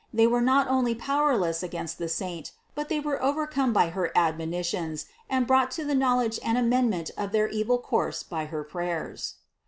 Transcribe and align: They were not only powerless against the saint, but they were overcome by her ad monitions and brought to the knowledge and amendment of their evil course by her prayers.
They 0.11 0.25
were 0.25 0.41
not 0.41 0.67
only 0.67 0.95
powerless 0.95 1.61
against 1.61 1.99
the 1.99 2.09
saint, 2.09 2.53
but 2.73 2.89
they 2.89 2.99
were 2.99 3.21
overcome 3.21 3.71
by 3.71 3.89
her 3.89 4.11
ad 4.15 4.35
monitions 4.35 5.05
and 5.29 5.45
brought 5.45 5.69
to 5.77 5.85
the 5.85 5.93
knowledge 5.93 6.39
and 6.43 6.57
amendment 6.57 7.11
of 7.19 7.31
their 7.31 7.49
evil 7.49 7.77
course 7.77 8.23
by 8.23 8.45
her 8.45 8.63
prayers. 8.63 9.35